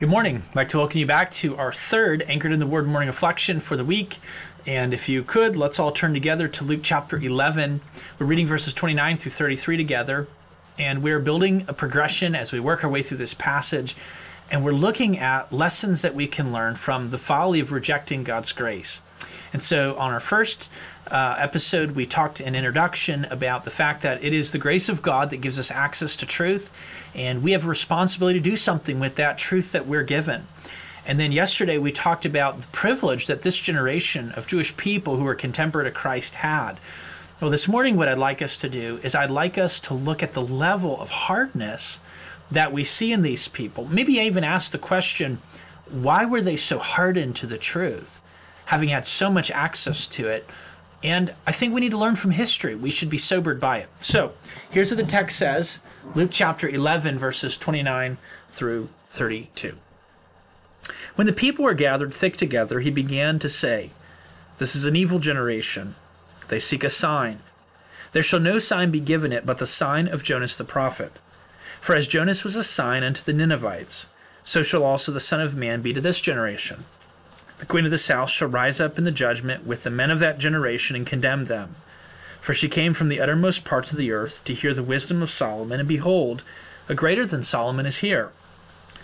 [0.00, 0.42] Good morning.
[0.50, 3.60] I'd like to welcome you back to our third Anchored in the Word morning reflection
[3.60, 4.18] for the week.
[4.66, 7.80] And if you could, let's all turn together to Luke chapter 11.
[8.18, 10.26] We're reading verses 29 through 33 together.
[10.80, 13.94] And we're building a progression as we work our way through this passage.
[14.50, 18.52] And we're looking at lessons that we can learn from the folly of rejecting God's
[18.52, 19.00] grace.
[19.54, 20.68] And so, on our first
[21.08, 25.00] uh, episode, we talked in introduction about the fact that it is the grace of
[25.00, 26.76] God that gives us access to truth,
[27.14, 30.48] and we have a responsibility to do something with that truth that we're given.
[31.06, 35.26] And then yesterday, we talked about the privilege that this generation of Jewish people who
[35.28, 36.80] are contemporary to Christ had.
[37.40, 40.20] Well, this morning, what I'd like us to do is I'd like us to look
[40.20, 42.00] at the level of hardness
[42.50, 43.86] that we see in these people.
[43.86, 45.40] Maybe I even ask the question
[45.88, 48.20] why were they so hardened to the truth?
[48.66, 50.48] Having had so much access to it.
[51.02, 52.74] And I think we need to learn from history.
[52.74, 53.88] We should be sobered by it.
[54.00, 54.32] So
[54.70, 55.80] here's what the text says
[56.14, 58.18] Luke chapter 11, verses 29
[58.50, 59.76] through 32.
[61.14, 63.90] When the people were gathered thick together, he began to say,
[64.58, 65.94] This is an evil generation.
[66.48, 67.40] They seek a sign.
[68.12, 71.12] There shall no sign be given it but the sign of Jonas the prophet.
[71.80, 74.06] For as Jonas was a sign unto the Ninevites,
[74.44, 76.84] so shall also the Son of Man be to this generation.
[77.58, 80.18] The queen of the south shall rise up in the judgment with the men of
[80.18, 81.76] that generation and condemn them.
[82.40, 85.30] For she came from the uttermost parts of the earth to hear the wisdom of
[85.30, 86.42] Solomon, and behold,
[86.88, 88.32] a greater than Solomon is here.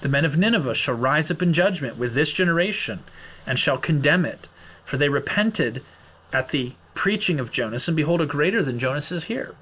[0.00, 3.04] The men of Nineveh shall rise up in judgment with this generation,
[3.46, 4.48] and shall condemn it,
[4.84, 5.82] for they repented
[6.32, 9.54] at the preaching of Jonas, and behold, a greater than Jonas is here.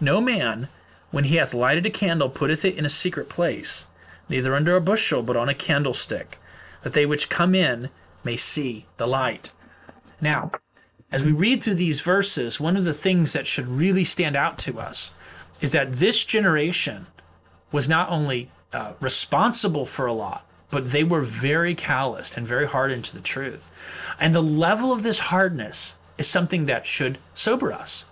[0.00, 0.68] No man,
[1.10, 3.84] when he hath lighted a candle, putteth it in a secret place,
[4.28, 6.38] neither under a bushel, but on a candlestick
[6.82, 7.90] that they which come in
[8.24, 9.52] may see the light.
[10.20, 10.50] Now,
[11.10, 14.58] as we read through these verses, one of the things that should really stand out
[14.60, 15.10] to us
[15.60, 17.06] is that this generation
[17.72, 22.66] was not only uh, responsible for a lot, but they were very calloused and very
[22.66, 23.70] hardened to the truth.
[24.20, 28.04] And the level of this hardness is something that should sober us.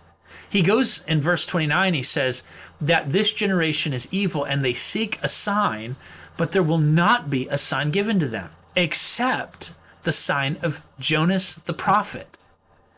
[0.49, 2.43] He goes in verse 29, he says
[2.81, 5.97] that this generation is evil and they seek a sign,
[6.37, 9.75] but there will not be a sign given to them except
[10.07, 12.39] the sign of Jonas the prophet.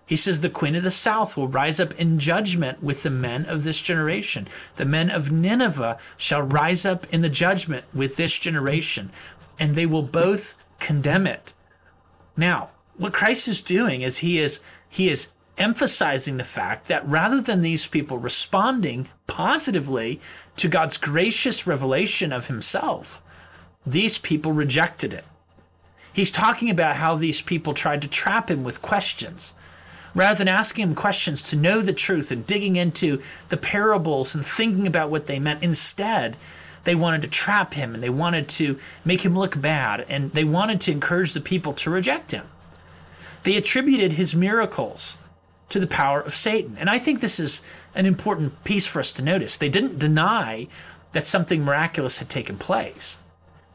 [0.05, 3.47] He says the queen of the south will rise up in judgment with the men
[3.47, 4.47] of this generation.
[4.77, 9.11] The men of Nineveh shall rise up in the judgment with this generation,
[9.59, 11.55] and they will both condemn it.
[12.37, 17.41] Now, what Christ is doing is he is he is emphasizing the fact that rather
[17.41, 20.21] than these people responding positively
[20.57, 23.23] to God's gracious revelation of himself,
[23.87, 25.25] these people rejected it.
[26.19, 29.55] He's talking about how these people tried to trap him with questions.
[30.17, 34.45] Rather than asking him questions to know the truth and digging into the parables and
[34.45, 36.37] thinking about what they meant, instead,
[36.83, 40.43] they wanted to trap him and they wanted to make him look bad and they
[40.43, 42.47] wanted to encourage the people to reject him.
[43.45, 45.19] They attributed his miracles
[45.69, 46.77] to the power of Satan.
[46.81, 47.63] And I think this is
[47.95, 49.57] an important piece for us to notice.
[49.57, 50.67] They didn't deny
[51.13, 53.19] that something miraculous had taken place,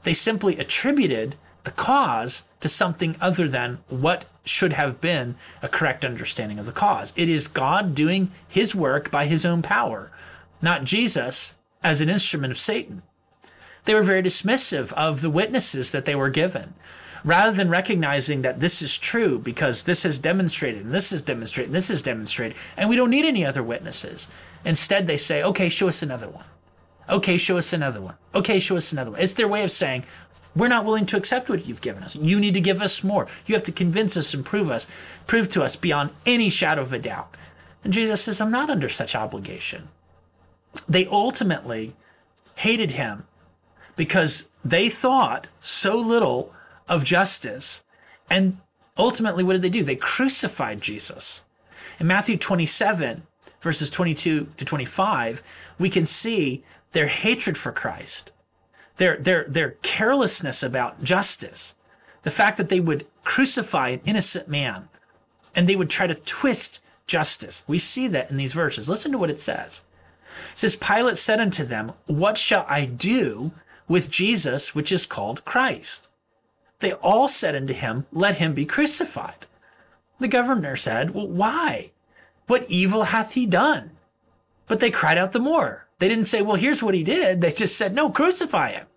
[0.04, 6.04] they simply attributed the cause to something other than what should have been a correct
[6.04, 7.14] understanding of the cause.
[7.16, 10.12] It is God doing his work by his own power,
[10.62, 11.54] not Jesus
[11.84, 13.02] as an instrument of Satan.
[13.86, 16.74] They were very dismissive of the witnesses that they were given.
[17.26, 21.70] Rather than recognizing that this is true because this is demonstrated and this is demonstrated
[21.70, 24.28] and this is demonstrated, and we don't need any other witnesses.
[24.66, 26.44] Instead, they say, okay, show us another one.
[27.10, 28.16] Okay, show us another one.
[28.36, 29.22] Okay, show us another one.
[29.22, 30.06] It's their way of saying,
[30.56, 32.16] we're not willing to accept what you've given us.
[32.16, 33.28] You need to give us more.
[33.46, 34.88] You have to convince us and prove us,
[35.26, 37.36] prove to us beyond any shadow of a doubt.
[37.84, 39.90] And Jesus says, I'm not under such obligation.
[40.88, 41.96] They ultimately
[42.56, 43.26] hated him
[43.96, 46.54] because they thought so little
[46.88, 47.84] of justice.
[48.30, 48.58] And
[48.98, 49.84] ultimately, what did they do?
[49.84, 51.44] They crucified Jesus.
[52.00, 53.24] In Matthew 27,
[53.62, 55.44] verses 22 to 25,
[55.80, 58.32] we can see their hatred for Christ
[58.98, 61.76] their, their, their carelessness about justice,
[62.24, 64.90] the fact that they would crucify an innocent man
[65.56, 67.64] and they would try to twist justice.
[67.68, 68.90] We see that in these verses.
[68.90, 69.82] Listen to what it says.
[70.54, 73.52] It says, Pilate said unto them, What shall I do
[73.88, 76.08] with Jesus, which is called Christ?
[76.80, 79.46] They all said unto him, Let him be crucified.
[80.20, 81.92] The governor said, Well, why?
[82.48, 83.92] What evil hath he done?
[84.68, 85.88] But they cried out the more.
[86.04, 88.88] They didn't say, "Well, here's what he did." They just said, "No, crucify him."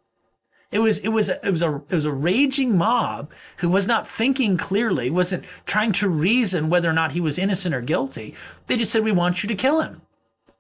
[0.73, 4.09] It was it was it was a it was a raging mob who was not
[4.09, 8.35] thinking clearly, wasn't trying to reason whether or not he was innocent or guilty.
[8.67, 10.03] They just said, "We want you to kill him."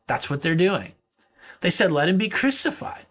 [0.06, 0.92] That's what they're doing.
[1.62, 3.06] They said, "Let him be crucified."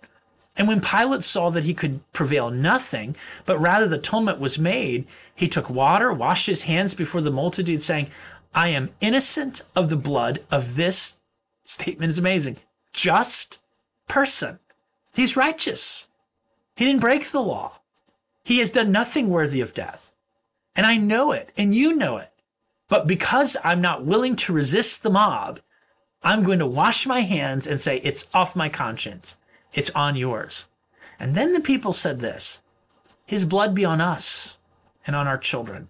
[0.55, 5.07] And when Pilate saw that he could prevail nothing, but rather the atonement was made,
[5.35, 8.07] he took water, washed his hands before the multitude, saying,
[8.53, 11.17] I am innocent of the blood of this
[11.65, 12.59] statement is amazing.
[12.95, 13.59] Just
[14.07, 14.57] person.
[15.13, 16.07] He's righteous.
[16.77, 17.80] He didn't break the law.
[18.42, 20.13] He has done nothing worthy of death.
[20.77, 22.31] And I know it, and you know it.
[22.88, 25.59] But because I'm not willing to resist the mob,
[26.24, 29.36] I'm going to wash my hands and say, It's off my conscience.
[29.74, 30.65] It's on yours.
[31.19, 32.62] And then the people said this
[33.25, 34.56] His blood be on us
[35.06, 35.89] and on our children.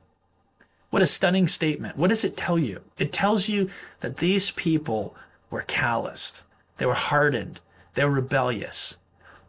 [0.90, 1.98] What a stunning statement.
[1.98, 2.82] What does it tell you?
[2.98, 3.70] It tells you
[4.00, 5.16] that these people
[5.52, 6.46] were calloused,
[6.78, 7.62] they were hardened,
[7.94, 8.98] they were rebellious.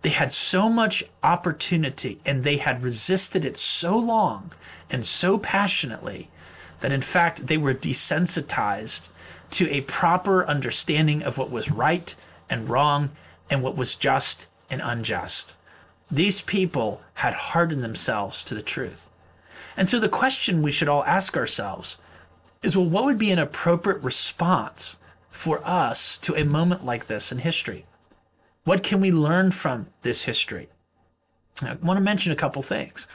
[0.03, 4.53] They had so much opportunity and they had resisted it so long
[4.89, 6.31] and so passionately
[6.81, 9.09] that in fact they were desensitized
[9.51, 12.15] to a proper understanding of what was right
[12.49, 13.11] and wrong
[13.51, 15.55] and what was just and unjust.
[16.11, 19.09] These people had hardened themselves to the truth.
[19.77, 21.99] And so the question we should all ask ourselves
[22.63, 24.97] is well, what would be an appropriate response
[25.37, 27.85] for us to a moment like this in history?
[28.65, 30.69] What can we learn from this history?
[31.63, 33.07] I want to mention a couple things.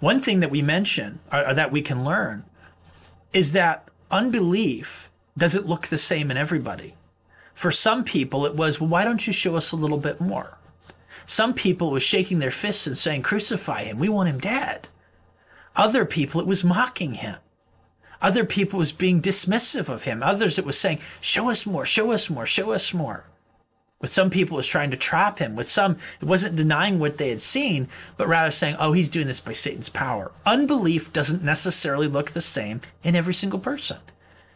[0.00, 2.44] One thing that we mention, or that we can learn,
[3.32, 6.94] is that unbelief doesn't look the same in everybody.
[7.54, 10.58] For some people, it was, well, why don't you show us a little bit more?
[11.26, 13.98] Some people was shaking their fists and saying, crucify him.
[13.98, 14.88] We want him dead.
[15.76, 17.36] Other people, it was mocking him.
[18.20, 20.22] Other people was being dismissive of him.
[20.22, 23.24] Others, it was saying, show us more, show us more, show us more.
[24.00, 25.56] With some people, it was trying to trap him.
[25.56, 29.26] With some, it wasn't denying what they had seen, but rather saying, oh, he's doing
[29.26, 30.30] this by Satan's power.
[30.46, 33.98] Unbelief doesn't necessarily look the same in every single person.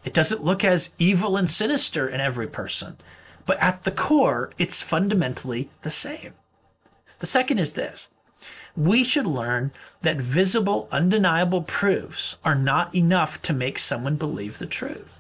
[0.05, 2.97] It doesn't look as evil and sinister in every person,
[3.47, 6.35] but at the core, it's fundamentally the same.
[7.19, 8.09] The second is this
[8.77, 9.71] we should learn
[10.01, 15.19] that visible, undeniable proofs are not enough to make someone believe the truth.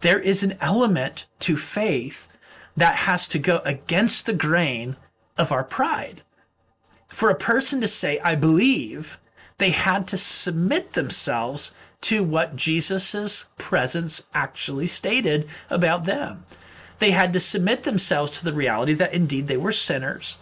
[0.00, 2.28] There is an element to faith
[2.76, 4.96] that has to go against the grain
[5.36, 6.22] of our pride.
[7.08, 9.18] For a person to say, I believe,
[9.56, 11.72] they had to submit themselves
[12.02, 16.44] to what Jesus' presence actually stated about them.
[17.00, 20.36] They had to submit themselves to the reality that indeed they were sinners,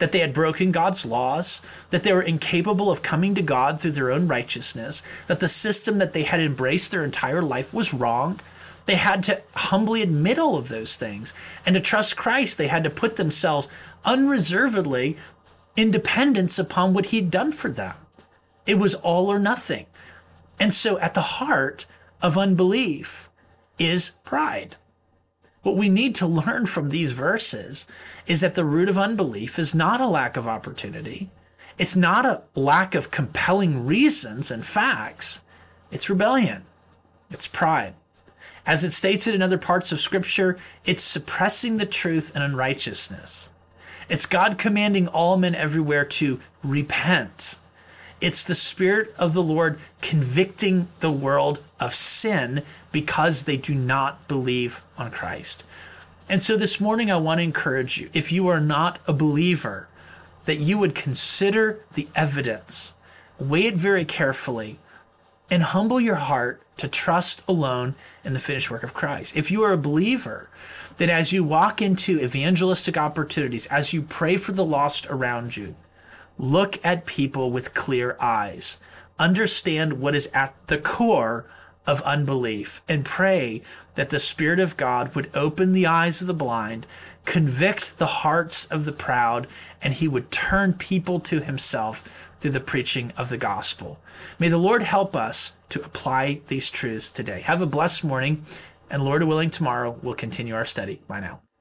[0.00, 3.92] that they had broken God's laws, that they were incapable of coming to God through
[3.92, 8.40] their own righteousness, that the system that they had embraced their entire life was wrong,
[8.86, 11.32] they had to humbly admit all of those things.
[11.64, 13.68] And to trust Christ, they had to put themselves
[14.04, 15.16] unreservedly
[15.76, 17.94] in dependence upon what He'd done for them.
[18.66, 19.86] It was all or nothing.
[20.58, 21.86] And so at the heart
[22.22, 23.30] of unbelief
[23.78, 24.76] is pride.
[25.62, 27.86] What we need to learn from these verses
[28.26, 31.30] is that the root of unbelief is not a lack of opportunity.
[31.78, 35.40] It's not a lack of compelling reasons and facts.
[35.90, 36.64] It's rebellion.
[37.30, 37.94] It's pride.
[38.66, 43.50] As it states it in other parts of Scripture, it's suppressing the truth and unrighteousness.
[44.08, 47.56] It's God commanding all men everywhere to repent.
[48.20, 52.62] It's the Spirit of the Lord convicting the world of sin
[52.92, 55.64] because they do not believe on Christ.
[56.28, 59.88] And so this morning, I want to encourage you if you are not a believer,
[60.44, 62.92] that you would consider the evidence,
[63.38, 64.78] weigh it very carefully,
[65.50, 69.36] and humble your heart to trust alone in the finished work of Christ.
[69.36, 70.48] If you are a believer,
[70.98, 75.74] then as you walk into evangelistic opportunities, as you pray for the lost around you,
[76.40, 78.78] look at people with clear eyes.
[79.18, 81.44] Understand what is at the core
[81.86, 83.62] of unbelief and pray
[83.94, 86.86] that the Spirit of God would open the eyes of the blind,
[87.26, 89.46] convict the hearts of the proud,
[89.82, 94.00] and he would turn people to himself through the preaching of the gospel.
[94.38, 97.42] May the Lord help us to apply these truths today.
[97.42, 98.44] Have a blessed morning,
[98.88, 101.00] and Lord willing, tomorrow we'll continue our study.
[101.06, 101.40] Bye now.